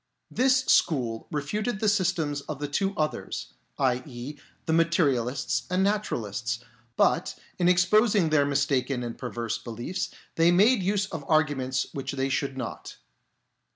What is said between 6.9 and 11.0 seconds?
but in ex posing their mistaken and perverse beliefs, they made